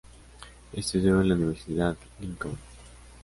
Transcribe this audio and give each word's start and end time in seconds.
Estudió 0.73 1.21
en 1.21 1.29
la 1.29 1.35
Universidad 1.35 1.95
Lincoln. 2.19 2.57